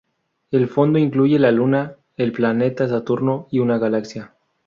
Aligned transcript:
El 0.49 0.67
fondo 0.67 0.97
incluye 0.97 1.37
la 1.37 1.51
Luna, 1.51 1.95
el 2.17 2.31
planeta 2.31 2.87
Saturno 2.89 3.47
y 3.51 3.59
una 3.59 3.77
galaxia. 3.77 4.33